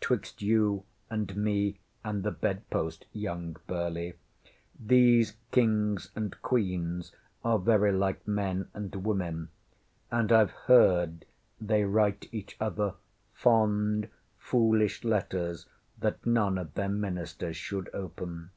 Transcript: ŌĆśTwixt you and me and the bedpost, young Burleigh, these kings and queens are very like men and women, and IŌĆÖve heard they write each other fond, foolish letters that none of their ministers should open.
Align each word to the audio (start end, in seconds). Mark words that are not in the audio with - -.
ŌĆśTwixt 0.00 0.40
you 0.42 0.84
and 1.10 1.36
me 1.36 1.76
and 2.04 2.22
the 2.22 2.30
bedpost, 2.30 3.04
young 3.12 3.56
Burleigh, 3.66 4.12
these 4.78 5.34
kings 5.50 6.08
and 6.14 6.40
queens 6.40 7.10
are 7.44 7.58
very 7.58 7.90
like 7.90 8.24
men 8.28 8.68
and 8.74 8.94
women, 9.04 9.48
and 10.08 10.30
IŌĆÖve 10.30 10.50
heard 10.50 11.24
they 11.60 11.82
write 11.84 12.28
each 12.30 12.56
other 12.60 12.94
fond, 13.34 14.08
foolish 14.38 15.02
letters 15.02 15.66
that 15.98 16.24
none 16.24 16.58
of 16.58 16.74
their 16.74 16.88
ministers 16.88 17.56
should 17.56 17.90
open. 17.92 18.50